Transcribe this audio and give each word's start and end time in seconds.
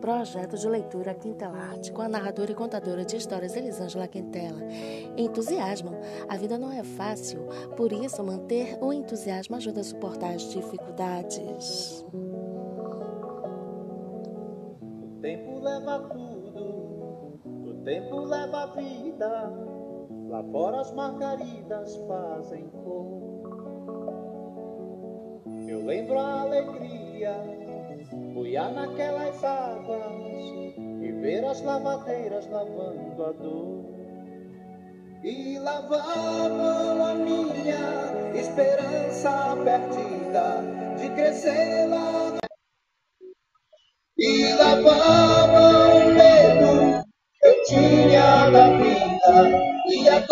projeto 0.00 0.56
de 0.56 0.68
leitura 0.68 1.14
Quintelarte, 1.14 1.92
com 1.92 2.02
a 2.02 2.08
narradora 2.08 2.50
e 2.50 2.54
contadora 2.54 3.04
de 3.04 3.16
histórias 3.16 3.54
Elisângela 3.54 4.08
Quintela. 4.08 4.60
Entusiasmo. 5.16 5.90
A 6.28 6.36
vida 6.36 6.58
não 6.58 6.72
é 6.72 6.82
fácil, 6.82 7.40
por 7.76 7.92
isso 7.92 8.24
manter 8.24 8.78
o 8.80 8.92
entusiasmo 8.92 9.56
ajuda 9.56 9.80
a 9.80 9.84
suportar 9.84 10.34
as 10.34 10.50
dificuldades. 10.50 12.04
O 15.02 15.20
tempo 15.20 15.60
leva 15.60 16.00
tudo, 16.00 17.40
o 17.44 17.74
tempo 17.84 18.20
leva 18.20 18.62
a 18.62 18.66
vida. 18.66 19.52
Lá 20.28 20.42
fora 20.44 20.80
as 20.80 20.92
margaridas 20.92 21.96
fazem 22.06 22.68
cor. 22.68 23.20
Eu 25.68 25.84
lembro 25.84 26.18
a 26.18 26.40
alegria, 26.40 27.09
boiar 28.50 28.72
naquelas 28.72 29.44
águas 29.44 30.02
e 30.76 31.12
ver 31.22 31.44
as 31.44 31.62
lavadeiras 31.62 32.48
lavando 32.48 33.24
a 33.24 33.32
dor. 33.32 33.84
E 35.22 35.58
lavavam 35.58 37.04
a 37.04 37.14
minha 37.14 38.34
esperança 38.34 39.56
perdida 39.62 40.64
de 40.98 41.08
crescer 41.10 41.86
lá. 41.86 42.38
E 44.18 44.52
lavavam 44.54 46.08
o 46.08 46.14
medo 46.14 47.04
que 47.40 47.46
eu 47.46 47.62
tinha 47.64 48.50
da 48.50 48.76
vida. 48.78 49.70
E 49.86 50.08
agora 50.08 50.26